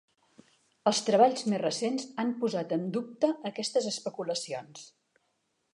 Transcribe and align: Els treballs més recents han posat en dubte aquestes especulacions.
Els 0.91 1.01
treballs 1.09 1.43
més 1.51 1.61
recents 1.63 2.07
han 2.23 2.33
posat 2.43 2.75
en 2.79 2.89
dubte 2.97 3.31
aquestes 3.53 3.91
especulacions. 3.95 4.89